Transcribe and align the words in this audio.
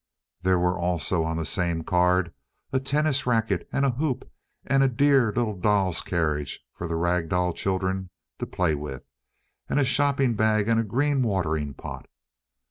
There 0.41 0.57
were 0.57 0.79
also 0.79 1.21
on 1.23 1.37
the 1.37 1.45
same 1.45 1.83
card 1.83 2.33
a 2.73 2.79
tennis 2.79 3.27
racket 3.27 3.69
and 3.71 3.85
a 3.85 3.91
hoop 3.91 4.27
and 4.65 4.81
a 4.81 4.87
dear 4.87 5.31
little 5.31 5.55
doll's 5.55 6.01
carriage 6.01 6.59
for 6.73 6.87
the 6.87 6.95
rag 6.95 7.29
doll 7.29 7.53
children 7.53 8.09
to 8.39 8.47
play 8.47 8.73
with, 8.73 9.05
and 9.69 9.79
a 9.79 9.85
shopping 9.85 10.33
bag 10.33 10.67
and 10.67 10.79
a 10.79 10.83
green 10.83 11.21
watering 11.21 11.75
pot. 11.75 12.07